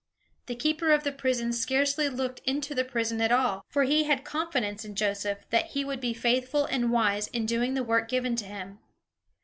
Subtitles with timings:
[0.47, 4.23] The keeper of the prison scarcely looked into the prison at all; for he had
[4.25, 8.35] confidence in Joseph, that he would be faithful and wise in doing the work given
[8.37, 8.79] to him.